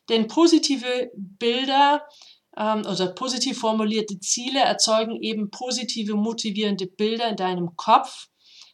Denn 0.10 0.28
positive 0.28 1.12
Bilder 1.15 2.08
ähm, 2.57 2.79
oder 2.85 3.07
positiv 3.13 3.59
formulierte 3.59 4.19
Ziele 4.19 4.59
erzeugen 4.59 5.21
eben 5.21 5.49
positive, 5.51 6.15
motivierende 6.15 6.87
Bilder 6.87 7.29
in 7.29 7.35
deinem 7.35 7.75
Kopf, 7.75 8.27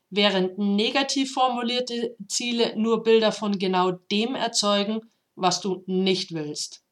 während 0.09 0.57
negativ 0.57 1.33
formulierte 1.33 2.15
Ziele 2.27 2.75
nur 2.77 3.03
Bilder 3.03 3.31
von 3.31 3.59
genau 3.59 3.91
dem 3.91 4.35
erzeugen, 4.35 5.01
was 5.35 5.61
du 5.61 5.83
nicht 5.85 6.33
willst 6.33 6.83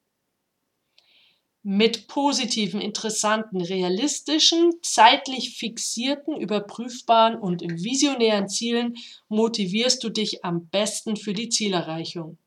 mit 1.67 2.07
positiven, 2.07 2.79
interessanten, 2.79 3.59
realistischen, 3.59 4.71
zeitlich 4.83 5.57
fixierten, 5.57 6.39
überprüfbaren 6.39 7.39
und 7.39 7.63
visionären 7.63 8.47
Zielen 8.47 8.93
motivierst 9.29 10.03
du 10.03 10.09
dich 10.09 10.45
am 10.45 10.69
besten 10.69 11.17
für 11.17 11.33
die 11.33 11.49
Zielerreichung. 11.49 12.37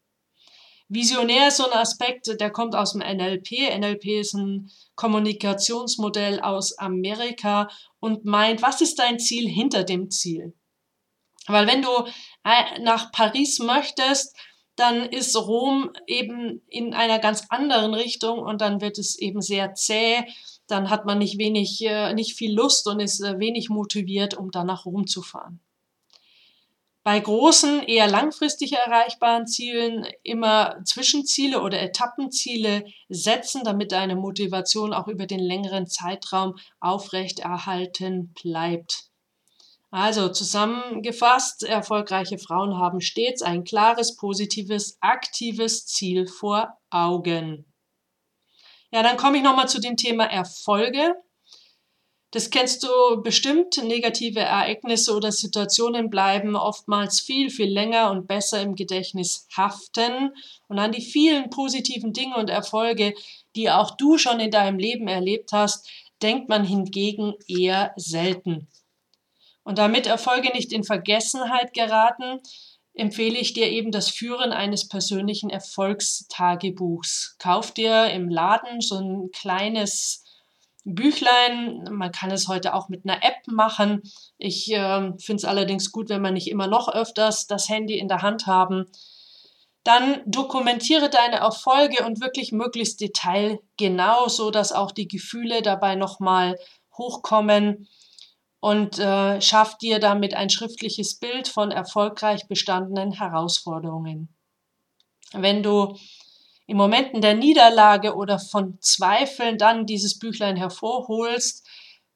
Visionär 0.88 1.48
ist 1.48 1.58
so 1.58 1.70
ein 1.70 1.78
Aspekt, 1.78 2.28
der 2.40 2.50
kommt 2.50 2.74
aus 2.74 2.92
dem 2.92 3.02
NLP. 3.02 3.78
NLP 3.78 4.20
ist 4.20 4.34
ein 4.34 4.70
Kommunikationsmodell 4.94 6.40
aus 6.40 6.78
Amerika 6.78 7.68
und 8.00 8.24
meint, 8.24 8.62
was 8.62 8.80
ist 8.80 8.98
dein 8.98 9.18
Ziel 9.18 9.48
hinter 9.48 9.84
dem 9.84 10.10
Ziel? 10.10 10.54
Weil 11.46 11.66
wenn 11.66 11.82
du 11.82 11.90
äh, 12.44 12.80
nach 12.80 13.12
Paris 13.12 13.58
möchtest, 13.58 14.36
dann 14.76 15.06
ist 15.06 15.36
Rom 15.36 15.90
eben 16.06 16.62
in 16.68 16.94
einer 16.94 17.18
ganz 17.18 17.46
anderen 17.48 17.94
Richtung 17.94 18.38
und 18.38 18.60
dann 18.60 18.80
wird 18.80 18.98
es 18.98 19.18
eben 19.18 19.42
sehr 19.42 19.74
zäh. 19.74 20.24
Dann 20.68 20.88
hat 20.88 21.04
man 21.04 21.18
nicht 21.18 21.38
wenig, 21.38 21.84
äh, 21.84 22.14
nicht 22.14 22.34
viel 22.34 22.54
Lust 22.54 22.86
und 22.86 23.00
ist 23.00 23.20
äh, 23.20 23.38
wenig 23.38 23.68
motiviert, 23.70 24.34
um 24.34 24.50
dann 24.50 24.66
nach 24.66 24.86
Rom 24.86 25.06
zu 25.06 25.20
fahren. 25.20 25.60
Bei 27.08 27.20
großen, 27.20 27.84
eher 27.84 28.06
langfristig 28.06 28.74
erreichbaren 28.74 29.46
Zielen 29.46 30.06
immer 30.24 30.76
Zwischenziele 30.84 31.62
oder 31.62 31.80
Etappenziele 31.80 32.84
setzen, 33.08 33.62
damit 33.64 33.92
deine 33.92 34.14
Motivation 34.14 34.92
auch 34.92 35.08
über 35.08 35.24
den 35.24 35.40
längeren 35.40 35.86
Zeitraum 35.86 36.56
aufrechterhalten 36.80 38.34
bleibt. 38.34 39.04
Also 39.90 40.28
zusammengefasst, 40.28 41.62
erfolgreiche 41.62 42.36
Frauen 42.36 42.76
haben 42.76 43.00
stets 43.00 43.40
ein 43.40 43.64
klares, 43.64 44.14
positives, 44.16 44.98
aktives 45.00 45.86
Ziel 45.86 46.26
vor 46.26 46.78
Augen. 46.90 47.72
Ja, 48.90 49.02
dann 49.02 49.16
komme 49.16 49.38
ich 49.38 49.42
nochmal 49.42 49.70
zu 49.70 49.80
dem 49.80 49.96
Thema 49.96 50.24
Erfolge. 50.24 51.14
Das 52.30 52.50
kennst 52.50 52.82
du 52.82 53.22
bestimmt. 53.22 53.82
Negative 53.82 54.40
Ereignisse 54.40 55.14
oder 55.16 55.32
Situationen 55.32 56.10
bleiben 56.10 56.56
oftmals 56.56 57.20
viel, 57.20 57.48
viel 57.48 57.72
länger 57.72 58.10
und 58.10 58.26
besser 58.26 58.60
im 58.60 58.74
Gedächtnis 58.74 59.46
haften. 59.56 60.34
Und 60.68 60.78
an 60.78 60.92
die 60.92 61.00
vielen 61.00 61.48
positiven 61.48 62.12
Dinge 62.12 62.36
und 62.36 62.50
Erfolge, 62.50 63.14
die 63.56 63.70
auch 63.70 63.96
du 63.96 64.18
schon 64.18 64.40
in 64.40 64.50
deinem 64.50 64.78
Leben 64.78 65.08
erlebt 65.08 65.52
hast, 65.52 65.88
denkt 66.20 66.50
man 66.50 66.64
hingegen 66.64 67.34
eher 67.46 67.92
selten. 67.96 68.68
Und 69.64 69.78
damit 69.78 70.06
Erfolge 70.06 70.50
nicht 70.52 70.72
in 70.72 70.84
Vergessenheit 70.84 71.72
geraten, 71.72 72.40
empfehle 72.94 73.38
ich 73.38 73.54
dir 73.54 73.70
eben 73.70 73.90
das 73.90 74.10
Führen 74.10 74.52
eines 74.52 74.88
persönlichen 74.88 75.48
Erfolgstagebuchs. 75.50 77.36
Kauf 77.38 77.72
dir 77.72 78.10
im 78.10 78.28
Laden 78.28 78.80
so 78.80 78.96
ein 78.96 79.30
kleines 79.30 80.24
Büchlein. 80.84 81.88
Man 81.90 82.12
kann 82.12 82.30
es 82.30 82.48
heute 82.48 82.74
auch 82.74 82.88
mit 82.88 83.04
einer 83.04 83.22
App 83.24 83.46
machen. 83.46 84.02
Ich 84.38 84.72
äh, 84.72 85.12
finde 85.18 85.36
es 85.36 85.44
allerdings 85.44 85.92
gut, 85.92 86.08
wenn 86.08 86.22
man 86.22 86.34
nicht 86.34 86.48
immer 86.48 86.66
noch 86.66 86.88
öfters 86.88 87.46
das 87.46 87.68
Handy 87.68 87.98
in 87.98 88.08
der 88.08 88.22
Hand 88.22 88.46
haben. 88.46 88.86
Dann 89.84 90.22
dokumentiere 90.26 91.08
deine 91.08 91.36
Erfolge 91.36 92.04
und 92.04 92.20
wirklich 92.20 92.52
möglichst 92.52 93.00
detailgenau, 93.00 94.28
so 94.28 94.50
dass 94.50 94.72
auch 94.72 94.92
die 94.92 95.08
Gefühle 95.08 95.62
dabei 95.62 95.94
nochmal 95.94 96.58
hochkommen 96.96 97.88
und 98.60 98.98
äh, 98.98 99.40
schafft 99.40 99.82
dir 99.82 99.98
damit 99.98 100.34
ein 100.34 100.50
schriftliches 100.50 101.18
Bild 101.18 101.48
von 101.48 101.70
erfolgreich 101.70 102.48
bestandenen 102.48 103.12
Herausforderungen. 103.12 104.28
Wenn 105.32 105.62
du 105.62 105.96
in 106.68 106.76
Momenten 106.76 107.22
der 107.22 107.34
Niederlage 107.34 108.14
oder 108.14 108.38
von 108.38 108.78
Zweifeln 108.82 109.56
dann 109.56 109.86
dieses 109.86 110.18
Büchlein 110.18 110.54
hervorholst, 110.54 111.66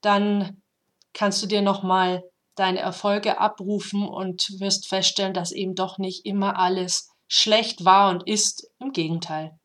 dann 0.02 0.62
kannst 1.14 1.42
du 1.42 1.46
dir 1.46 1.62
nochmal 1.62 2.22
deine 2.54 2.80
Erfolge 2.80 3.40
abrufen 3.40 4.06
und 4.06 4.60
wirst 4.60 4.88
feststellen, 4.88 5.32
dass 5.32 5.52
eben 5.52 5.74
doch 5.74 5.96
nicht 5.96 6.26
immer 6.26 6.58
alles 6.58 7.10
schlecht 7.28 7.86
war 7.86 8.10
und 8.10 8.28
ist. 8.28 8.70
Im 8.78 8.92
Gegenteil. 8.92 9.58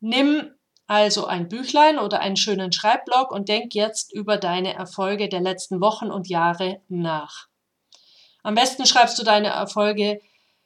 Nimm 0.00 0.50
also 0.86 1.24
ein 1.24 1.48
Büchlein 1.48 1.98
oder 1.98 2.20
einen 2.20 2.36
schönen 2.36 2.70
Schreibblock 2.70 3.32
und 3.32 3.48
denk 3.48 3.74
jetzt 3.74 4.12
über 4.12 4.36
deine 4.36 4.74
Erfolge 4.74 5.30
der 5.30 5.40
letzten 5.40 5.80
Wochen 5.80 6.10
und 6.10 6.28
Jahre 6.28 6.82
nach. 6.88 7.46
Am 8.42 8.56
besten 8.56 8.84
schreibst 8.84 9.18
du 9.18 9.22
deine 9.22 9.48
Erfolge 9.48 10.20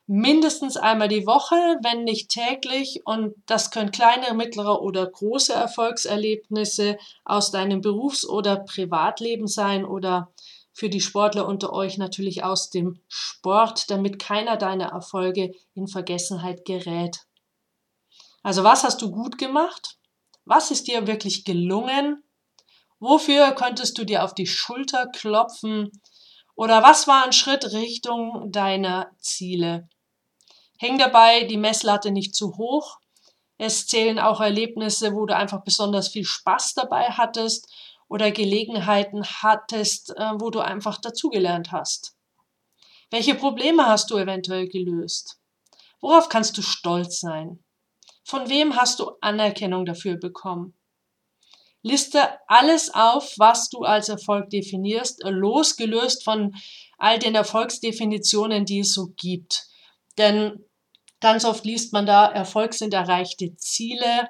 mindestens 0.07 0.77
einmal 0.77 1.09
die 1.09 1.27
Woche, 1.27 1.57
wenn 1.83 2.05
nicht 2.05 2.31
täglich. 2.31 3.03
Und 3.05 3.35
das 3.47 3.71
können 3.71 3.91
kleine, 3.91 4.35
mittlere 4.35 4.81
oder 4.81 5.07
große 5.07 5.53
Erfolgserlebnisse 5.53 6.99
aus 7.25 7.51
deinem 7.51 7.81
Berufs- 7.81 8.29
oder 8.29 8.57
Privatleben 8.57 9.47
sein 9.47 9.85
oder 9.85 10.33
für 10.73 10.91
die 10.91 11.01
Sportler 11.01 11.47
unter 11.47 11.73
euch 11.73 11.97
natürlich 11.97 12.45
aus 12.45 12.71
dem 12.71 13.01
Sport, 13.09 13.91
damit 13.91 14.19
keiner 14.19 14.57
deiner 14.57 14.89
Erfolge 14.89 15.53
in 15.75 15.89
Vergessenheit 15.89 16.65
gerät. 16.65 17.21
Also 18.43 18.63
was 18.63 18.85
hast 18.85 19.01
du 19.01 19.11
gut 19.11 19.39
gemacht? 19.39 19.97
Was 20.45 20.71
ist 20.71 20.87
dir 20.87 21.07
wirklich 21.07 21.45
gelungen? 21.45 22.23
Wofür 23.01 23.53
könntest 23.53 23.99
du 23.99 24.05
dir 24.05 24.23
auf 24.23 24.35
die 24.35 24.47
Schulter 24.47 25.07
klopfen? 25.07 25.91
Oder 26.55 26.83
was 26.83 27.09
war 27.09 27.25
ein 27.25 27.33
Schritt 27.33 27.73
Richtung 27.73 28.53
deiner 28.53 29.11
Ziele? 29.19 29.89
Häng 30.79 30.99
dabei 30.99 31.45
die 31.45 31.57
Messlatte 31.57 32.11
nicht 32.11 32.35
zu 32.35 32.57
hoch. 32.57 32.99
Es 33.59 33.87
zählen 33.87 34.19
auch 34.19 34.41
Erlebnisse, 34.41 35.15
wo 35.15 35.27
du 35.27 35.35
einfach 35.35 35.63
besonders 35.65 36.09
viel 36.09 36.25
Spaß 36.25 36.75
dabei 36.75 37.11
hattest 37.11 37.69
oder 38.09 38.31
Gelegenheiten 38.31 39.25
hattest, 39.25 40.11
äh, 40.17 40.33
wo 40.39 40.51
du 40.51 40.61
einfach 40.61 41.01
dazugelernt 41.01 41.73
hast. 41.73 42.15
Welche 43.11 43.35
Probleme 43.35 43.87
hast 43.87 44.11
du 44.11 44.19
eventuell 44.19 44.69
gelöst? 44.69 45.39
Worauf 46.01 46.29
kannst 46.29 46.59
du 46.59 46.63
stolz 46.63 47.21
sein? 47.21 47.63
Von 48.25 48.49
wem 48.49 48.77
hast 48.77 48.99
du 48.99 49.13
Anerkennung 49.21 49.87
dafür 49.87 50.17
bekommen? 50.17 50.75
Liste 51.83 52.21
alles 52.49 52.93
auf, 52.93 53.35
was 53.39 53.69
du 53.69 53.85
als 53.85 54.09
Erfolg 54.09 54.51
definierst, 54.51 55.23
losgelöst 55.23 56.25
von 56.25 56.55
all 56.99 57.21
den 57.21 57.37
Erfolgsdefinitionen, 57.37 58.65
die 58.65 58.81
es 58.81 58.93
so 58.93 59.13
gibt. 59.17 59.69
Denn 60.19 60.65
ganz 61.21 61.45
oft 61.45 61.65
liest 61.65 61.93
man 61.93 62.07
da, 62.07 62.27
Erfolg 62.27 62.75
sind 62.75 62.95
erreichte 62.95 63.57
Ziele. 63.57 64.29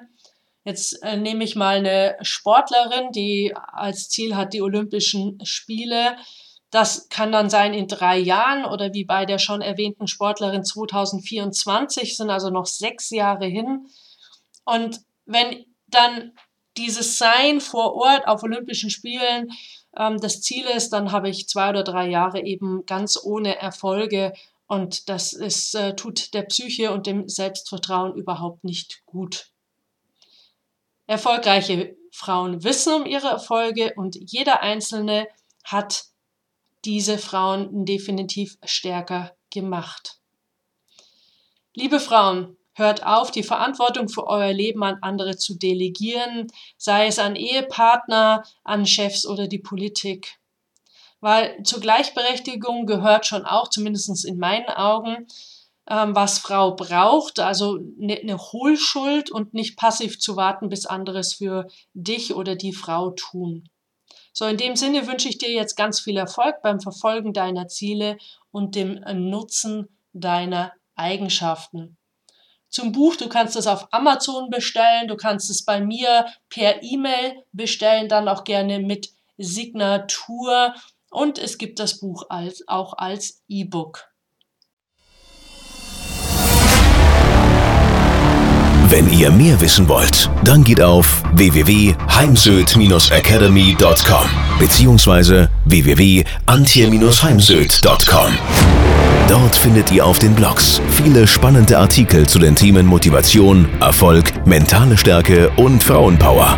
Jetzt 0.63 1.01
äh, 1.03 1.17
nehme 1.17 1.43
ich 1.43 1.55
mal 1.55 1.77
eine 1.77 2.17
Sportlerin, 2.21 3.11
die 3.11 3.53
als 3.55 4.09
Ziel 4.09 4.35
hat 4.35 4.53
die 4.53 4.61
Olympischen 4.61 5.39
Spiele. 5.45 6.17
Das 6.71 7.07
kann 7.07 7.31
dann 7.31 7.49
sein 7.49 7.73
in 7.73 7.87
drei 7.87 8.17
Jahren 8.17 8.65
oder 8.65 8.93
wie 8.93 9.05
bei 9.05 9.25
der 9.25 9.39
schon 9.39 9.61
erwähnten 9.61 10.07
Sportlerin 10.07 10.65
2024, 10.65 12.17
sind 12.17 12.29
also 12.29 12.49
noch 12.49 12.65
sechs 12.65 13.09
Jahre 13.09 13.45
hin. 13.45 13.87
Und 14.65 14.99
wenn 15.25 15.65
dann 15.87 16.33
dieses 16.75 17.17
Sein 17.17 17.61
vor 17.61 17.95
Ort 17.95 18.27
auf 18.27 18.43
Olympischen 18.43 18.89
Spielen 18.89 19.51
ähm, 19.97 20.19
das 20.19 20.41
Ziel 20.41 20.65
ist, 20.65 20.89
dann 20.89 21.11
habe 21.11 21.29
ich 21.29 21.47
zwei 21.47 21.69
oder 21.69 21.83
drei 21.83 22.09
Jahre 22.09 22.43
eben 22.43 22.85
ganz 22.85 23.17
ohne 23.21 23.57
Erfolge 23.57 24.33
und 24.67 25.09
das 25.09 25.33
ist, 25.33 25.73
äh, 25.75 25.95
tut 25.95 26.33
der 26.33 26.43
Psyche 26.43 26.91
und 26.91 27.07
dem 27.07 27.27
Selbstvertrauen 27.27 28.15
überhaupt 28.15 28.63
nicht 28.63 29.01
gut. 29.05 29.47
Erfolgreiche 31.05 31.95
Frauen 32.11 32.63
wissen 32.63 32.93
um 32.93 33.05
ihre 33.05 33.27
Erfolge 33.27 33.93
und 33.95 34.15
jeder 34.15 34.61
einzelne 34.61 35.27
hat 35.63 36.05
diese 36.85 37.17
Frauen 37.17 37.85
definitiv 37.85 38.57
stärker 38.63 39.35
gemacht. 39.49 40.19
Liebe 41.73 41.99
Frauen, 41.99 42.57
hört 42.77 43.05
auf, 43.05 43.31
die 43.31 43.43
Verantwortung 43.43 44.07
für 44.07 44.27
euer 44.27 44.53
Leben 44.53 44.83
an 44.83 44.97
andere 45.01 45.37
zu 45.37 45.55
delegieren, 45.55 46.47
sei 46.77 47.07
es 47.07 47.19
an 47.19 47.35
Ehepartner, 47.35 48.43
an 48.63 48.85
Chefs 48.85 49.25
oder 49.25 49.47
die 49.47 49.59
Politik 49.59 50.36
weil 51.19 51.61
zur 51.63 51.79
Gleichberechtigung 51.79 52.85
gehört 52.85 53.25
schon 53.25 53.45
auch, 53.45 53.69
zumindest 53.69 54.25
in 54.25 54.37
meinen 54.37 54.69
Augen, 54.69 55.27
ähm, 55.89 56.15
was 56.15 56.39
Frau 56.39 56.75
braucht, 56.75 57.39
also 57.39 57.79
eine 58.01 58.19
ne 58.23 58.37
Hohlschuld 58.37 59.31
und 59.31 59.53
nicht 59.53 59.77
passiv 59.77 60.19
zu 60.19 60.35
warten, 60.35 60.69
bis 60.69 60.85
anderes 60.85 61.35
für 61.35 61.67
dich 61.93 62.35
oder 62.35 62.55
die 62.55 62.73
Frau 62.73 63.11
tun. 63.11 63.69
So, 64.33 64.45
in 64.45 64.57
dem 64.57 64.75
Sinne 64.75 65.07
wünsche 65.07 65.29
ich 65.29 65.39
dir 65.39 65.51
jetzt 65.51 65.75
ganz 65.75 65.99
viel 65.99 66.17
Erfolg 66.17 66.61
beim 66.61 66.79
Verfolgen 66.79 67.33
deiner 67.33 67.67
Ziele 67.67 68.17
und 68.51 68.75
dem 68.75 68.99
Nutzen 69.29 69.87
deiner 70.13 70.73
Eigenschaften. 70.95 71.97
Zum 72.69 72.91
Buch, 72.91 73.15
du 73.15 73.29
kannst 73.29 73.55
es 73.55 73.65
auf 73.65 73.87
Amazon 73.91 74.49
bestellen, 74.49 75.07
du 75.07 75.15
kannst 75.15 75.49
es 75.49 75.63
bei 75.63 75.79
mir 75.79 76.27
per 76.49 76.83
E-Mail 76.83 77.43
bestellen, 77.53 78.09
dann 78.09 78.27
auch 78.27 78.43
gerne 78.43 78.79
mit 78.79 79.09
Signatur 79.37 80.75
und 81.11 81.37
es 81.37 81.57
gibt 81.57 81.79
das 81.79 81.99
Buch 81.99 82.25
als, 82.29 82.63
auch 82.67 82.93
als 82.97 83.43
E-Book. 83.47 84.07
Wenn 88.89 89.11
ihr 89.11 89.29
mehr 89.31 89.59
wissen 89.59 89.89
wollt, 89.89 90.29
dann 90.45 90.63
geht 90.63 90.81
auf 90.81 91.21
www.heimsöd-academy.com 91.33 94.29
bzw. 94.59 95.47
www.antje-heimsöd.com. 95.65 98.37
Dort 99.27 99.57
findet 99.57 99.91
ihr 99.91 100.05
auf 100.05 100.19
den 100.19 100.33
Blogs 100.33 100.79
viele 100.89 101.27
spannende 101.27 101.77
Artikel 101.77 102.29
zu 102.29 102.39
den 102.39 102.55
Themen 102.55 102.85
Motivation, 102.85 103.67
Erfolg, 103.81 104.31
mentale 104.47 104.97
Stärke 104.97 105.49
und 105.57 105.83
Frauenpower 105.83 106.57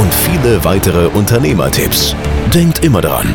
und 0.00 0.14
viele 0.14 0.64
weitere 0.64 1.08
Unternehmertipps. 1.08 2.16
Denkt 2.54 2.82
immer 2.84 3.02
daran, 3.02 3.34